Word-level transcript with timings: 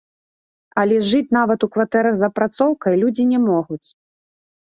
Але 0.83 0.95
жыць 1.09 1.35
нават 1.37 1.65
у 1.67 1.69
кватэрах 1.75 2.15
з 2.21 2.25
апрацоўкай 2.29 2.97
людзі 3.03 3.27
не 3.35 3.39
могуць. 3.47 3.83